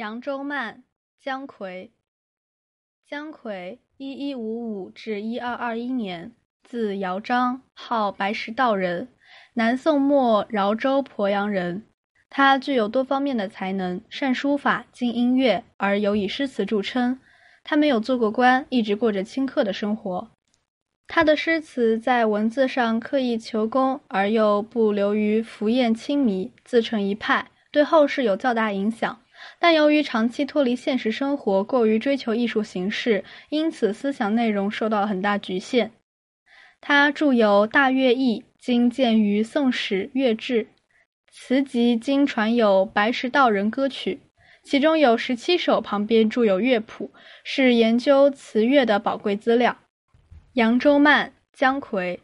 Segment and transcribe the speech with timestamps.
[0.00, 0.82] 扬州慢，
[1.20, 1.90] 姜夔。
[3.06, 6.32] 姜夔（一一五五至一二二一年），
[6.64, 9.08] 字尧章，号白石道人，
[9.52, 11.82] 南宋末饶州鄱阳人。
[12.30, 17.20] 他具有多方面的才能，善书法，精音乐，而尤以诗词著称。
[17.62, 20.30] 他没有做过官，一直过着清客的生活。
[21.06, 29.20] 他的诗词在文字上刻意求工，而又不流于浮艳轻迷，自成一派，对后世有较大影响。
[29.58, 35.90] 但由于长期脱离现实生活，过于追求艺术形式，因此思想内容受到了很大局限。
[36.80, 40.64] 他著有《大乐毅》，今见于《宋史乐志》；
[41.30, 44.14] 词集今传有《白石道人歌曲》，
[44.62, 47.10] 其中有十七首，旁边著有乐谱，
[47.44, 49.76] 是研究词乐的宝贵资料。
[50.54, 52.18] 扬州慢，姜夔。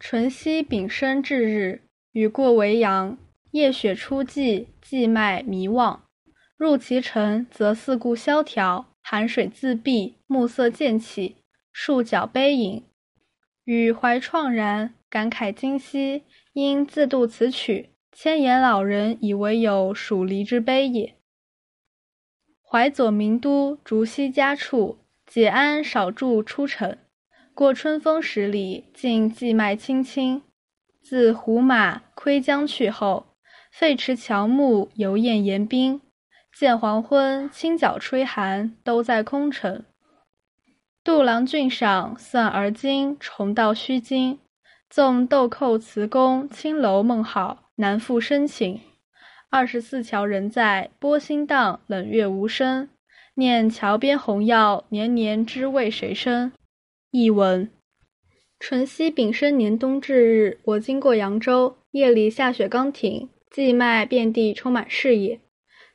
[0.00, 3.16] 淳熙丙申至日，雨过维扬。
[3.52, 6.04] 夜雪初霁，寄脉弥望。
[6.56, 11.36] 入其城，则四顾萧条，寒水自闭，暮色渐起，
[11.72, 12.84] 数角悲饮。
[13.64, 16.24] 语怀怆然，感慨今夕。
[16.52, 21.14] 因自度此曲，千言老人以为有属离之悲也。
[22.62, 26.98] 怀左名都，竹溪家处，解鞍少驻出城。
[27.54, 30.42] 过春风十里，尽寄脉青青。
[31.00, 33.27] 自胡马窥江去后。
[33.78, 36.00] 废池乔木，游雁言冰。
[36.52, 39.84] 见黄昏，清角吹寒，都在空城。
[41.04, 44.40] 杜郎俊赏，算而今，重到须惊。
[44.90, 48.80] 纵豆蔻词工，青楼梦好，难复深情。
[49.48, 52.88] 二十四桥人在，波心荡，冷月无声。
[53.34, 56.50] 念桥边红药，年年知为谁生？
[57.12, 57.70] 译文：
[58.58, 63.28] 淳熙丙申年冬至日，我经过扬州，夜里下雪刚停。
[63.50, 65.40] 荠麦遍地，充满视野。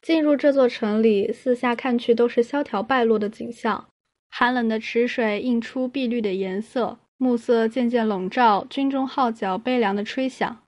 [0.00, 3.88] 进入这座城里，四下看去都是萧条败落的景象。
[4.30, 10.62] 寒冷的池水映出碧绿的颜色，暮色渐渐笼罩，军中号角悲凉的吹响。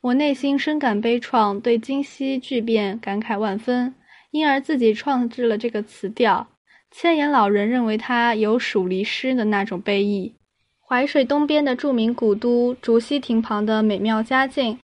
[0.00, 3.94] 我内心深感悲怆，对今夕巨变感慨万分，
[4.32, 6.48] 因而自己创制了这个词调。
[6.90, 10.34] 千言老人认为它有蜀离诗的那种悲意。
[10.86, 14.78] 淮水东边的著名古都，竹溪亭旁的美妙佳境。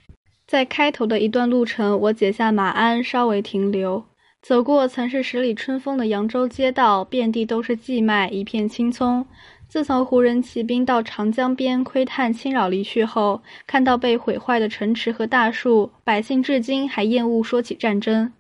[0.51, 4.05] 在开头的一段路程，我解下马鞍，稍微停留，
[4.43, 9.25] 走过曾是十里春风的扬州街道，遍地都是荠麦，一片青葱。
[9.69, 18.33] 自从胡人骑兵到长江边窥探侵扰离去后，看到被毁坏的城池和大树，百姓至今还厌恶说起战争。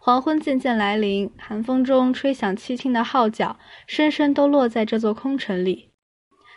[0.00, 3.56] 黄昏渐渐来临，寒风中吹响凄清的号角，
[3.86, 5.91] 声声都落在这座空城里。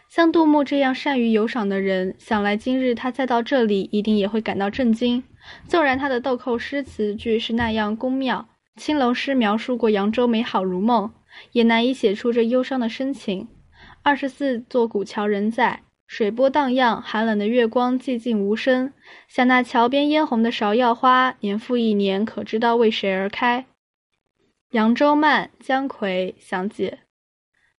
[0.09, 5.23] 像杜牧这样善于游赏的人，想来今日他再到这里，一定也会感到震惊。
[5.67, 11.11] 纵然他的豆蔻诗词句是那样工妙，青楼诗描述过扬州美好如梦，
[11.51, 13.47] 也难以写出这忧伤的深情。
[14.03, 18.93] 二十四座古桥仍在，水波荡漾，寒冷的月光寂静无声。
[19.27, 23.65] 想那桥边嫣红的芍药花，年复一年，可知道为谁而开？
[24.71, 26.99] 扬州慢，姜夔详解。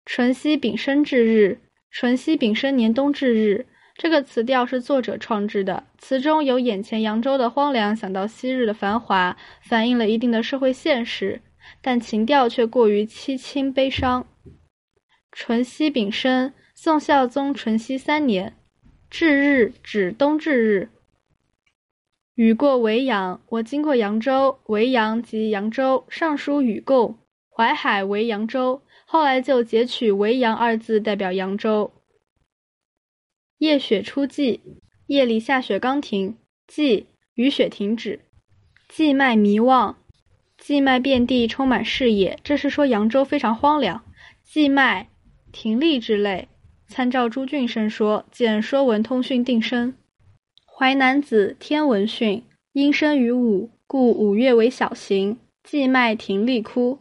[0.05, 1.59] 淳熙丙申至日。
[1.95, 5.85] 淳熙丙申年冬至日，这个词调是作者创制的。
[5.97, 11.39] 词中有眼前扬州的荒凉，想到昔日的繁华，反映了一定的社会现实，
[11.81, 14.27] 但情调却过于凄清悲伤。
[15.31, 18.57] 淳熙丙申，宋孝宗淳熙三年。
[19.09, 20.89] 至日指冬至日。
[22.33, 27.17] 雨过维扬，我经过扬州，维扬即扬州，上书雨贡，
[27.49, 28.81] 淮海为扬州。
[29.15, 31.93] 后来就截取“维扬”二字代表扬州。
[33.59, 34.59] 夜雪初霁，
[35.07, 36.35] 夜里下雪刚停，
[36.67, 37.05] 霁
[37.35, 38.19] 雨雪停止。
[38.89, 39.95] 荠麦弥望，
[40.57, 44.03] 荠麦遍地充满视野，这是说扬州非常荒凉。
[44.43, 45.07] 荠麦
[45.53, 46.49] 停立之类。
[46.89, 49.93] 参照朱俊生说，见《说文通讯》定声。
[50.65, 52.39] 《淮南子·天文训》：
[52.73, 55.37] 阴生于午，故五月为小行。
[55.63, 56.99] 荠麦停立枯。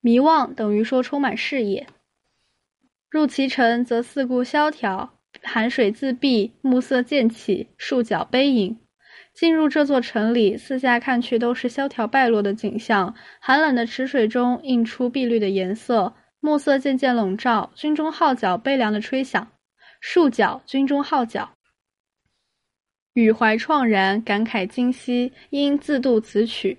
[0.00, 1.86] 迷望等于说充满视野。
[3.10, 8.78] 入其城，则四顾萧条，寒水自闭，暮色渐起，数角悲饮。
[9.32, 13.14] 进入这座城里，四下看去都是萧条败落的景象。
[13.40, 19.52] 寒冷的池水中映出碧绿的颜色，暮色渐渐笼罩，军中号角悲凉的吹响。
[20.00, 21.50] 数角，军中号角。
[23.14, 26.78] 语怀怆然，感慨今夕，因自度此曲。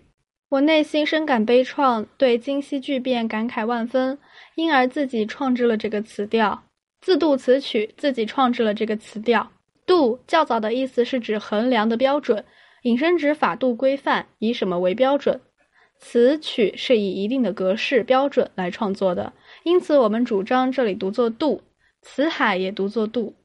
[0.51, 4.19] 我内心深感悲怆，对今夕巨变感慨万分，
[4.55, 6.65] 因而自己创制了这个词调。
[6.99, 9.49] 自度词曲，自己创制了这个词调。
[9.85, 12.43] 度较早的意思是指衡量的标准，
[12.81, 15.39] 引申指法度规范，以什么为标准。
[15.97, 19.31] 词曲是以一定的格式标准来创作的，
[19.63, 21.61] 因此我们主张这里读作“度”，
[22.03, 23.35] 词海也读作“度”。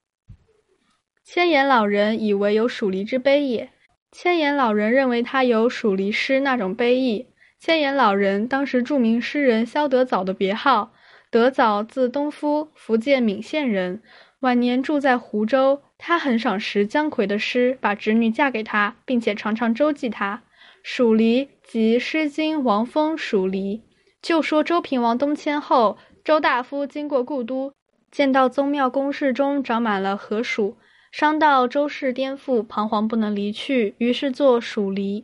[1.24, 3.70] 千言老人以为有黍离之悲也。
[4.10, 7.28] 千言老人认为他有黍离诗那种悲意。
[7.58, 10.92] 千言老人当时著名诗人萧德藻的别号，
[11.30, 14.02] 德藻字东夫，福建闽县人，
[14.40, 15.82] 晚年住在湖州。
[15.98, 20.42] 他很赏识姜夔的诗，把侄女嫁给他，并且常常周济他。
[20.84, 23.78] 黍离即《诗经·王风·黍离》，
[24.20, 27.72] 就说周平王东迁后，周大夫经过故都，
[28.10, 30.74] 见到宗庙宫室中长满了禾黍。
[31.16, 35.22] 伤到周氏颠覆，彷徨不能离去，于是作《蜀离》。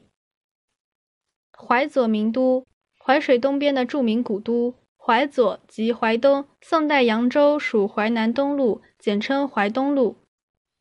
[1.55, 2.65] 淮左名都，
[2.99, 4.75] 淮水东边的著名古都。
[4.97, 10.17] 淮左即淮东，宋代扬州属淮南东路，简称淮东路。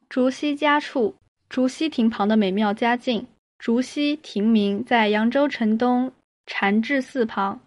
[0.08, 1.18] 竹溪家处，
[1.50, 3.28] 竹溪亭旁的美妙佳境。
[3.60, 6.14] 竹溪亭名在扬州城东
[6.46, 7.60] 禅智寺旁。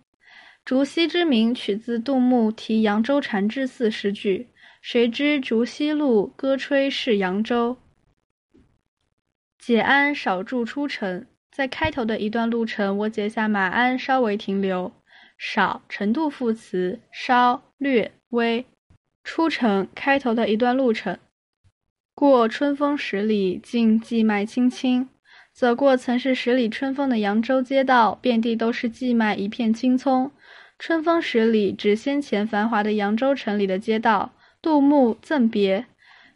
[0.65, 4.49] 竹溪之名取自杜牧题扬州禅智寺诗句。
[4.87, 7.79] 谁知竹溪路，歌吹是扬州。
[9.59, 14.93] 解鞍少驻出城，在开头的一段路程，我解下马鞍，稍微停留。
[15.39, 18.67] 少程度副词，稍略微。
[19.25, 21.19] 出城开头的一段路程。
[22.15, 25.09] 过春风十里，尽荠麦青青。
[25.55, 30.31] 走过曾是十里春风的扬州街道，遍地都是荠麦，一片青葱。
[30.79, 34.35] 春风十里，指先前繁华的扬州城里的街道。
[34.65, 35.85] 杜牧赠别：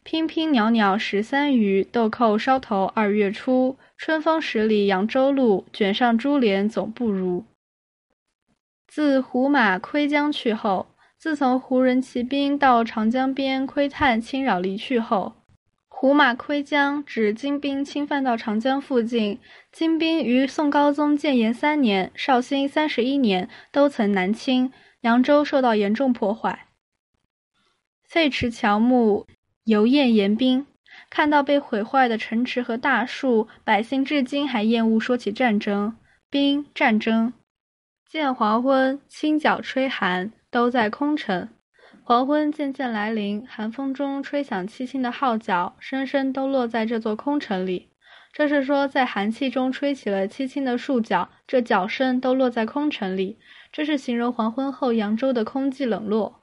[0.05, 3.79] 娉娉袅袅十三余，豆蔻梢头二月初。
[3.97, 7.47] 春风十里扬州路，卷上珠帘总不如。
[8.87, 15.33] 自胡马窥江去后，自从胡人骑兵到长江边窥探侵扰离去后，
[15.89, 19.39] 胡马窥江指金兵侵犯到长江附近。
[19.73, 24.71] 金兵于宋高宗建炎三年、绍兴三十一年都曾南侵，
[25.01, 26.68] 扬州受到严重破坏。
[28.09, 29.27] 废池乔木，
[29.65, 30.67] 犹厌严兵。
[31.11, 35.95] 看到被毁坏的城池和大树，百姓至今还厌恶说起战争。
[36.31, 37.35] 兵战争。
[38.09, 41.51] 见黄昏，清角吹寒，都在空城。
[42.03, 47.91] 黄昏渐渐来临，寒风中吹响凄清的号角，声声都落在这座空城里。
[48.33, 53.39] 这是说，在寒气中吹起了凄清的树角，这角声都落在空城里。
[53.71, 56.38] 这是形容黄昏后扬州的空寂冷落。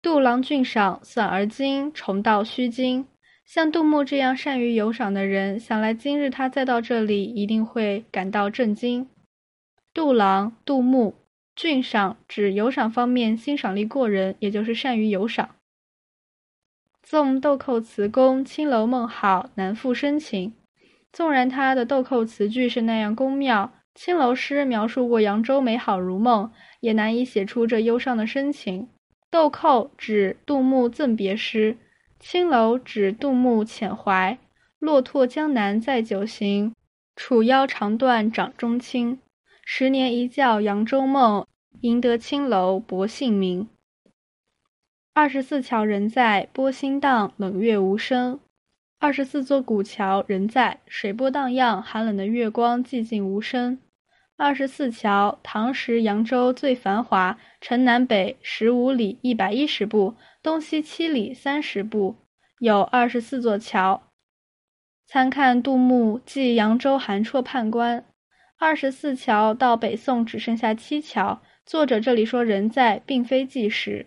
[0.00, 3.04] 杜郎俊赏，算而今，重到须今。
[3.44, 9.08] 像杜牧这样善于游赏的人，想来今日他再到这里，一定会感到震惊。
[9.92, 11.16] 杜郎，杜牧，
[11.56, 15.56] 俊赏指游赏方面欣赏力过人，也就是善于游赏。
[17.02, 20.54] 纵豆蔻词工，青楼梦好，难复深情。
[21.12, 28.88] 纵然他的豆蔻词句是那样工妙，青楼诗描述过扬州美好如梦，也难以写出这忧伤的深情。
[29.30, 31.76] 豆蔻指杜牧赠别诗，
[32.18, 34.38] 青楼指杜牧遣怀。
[34.78, 36.74] 落拓江南再酒行，
[37.16, 39.18] 楚腰长断掌中轻。
[39.64, 41.46] 十年一觉扬州梦，
[41.80, 43.68] 赢得青楼薄幸名。
[45.12, 48.38] 二十四桥人在，波心荡，冷月无声。
[49.00, 53.78] 二十四座古桥人在，水波荡漾，寒冷的月光寂静无声。
[54.40, 62.14] 二十四桥，唐时扬州最繁华，城南北十五里一百一十步，东西七里三十步，
[62.60, 64.00] 有二十四座桥。
[65.04, 68.04] 参看杜牧记扬州韩绰判官。
[68.56, 74.06] 二十四桥到北宋只剩下七桥，作者这里说人在，并非纪实。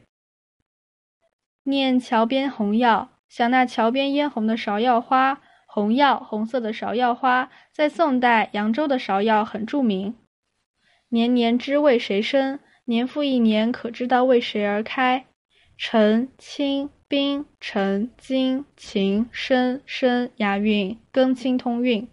[1.63, 5.41] 念桥边红药，想那桥边嫣红的芍药花，
[5.73, 10.15] 红药，红色的芍药花，在宋代扬州的芍药很著名。
[11.07, 12.59] 年年知为谁生？
[12.83, 15.27] 年复一年，可知道为谁而开？
[15.77, 22.09] 陈、清、兵、陈、金、秦、生、生押韵，庚清通韵。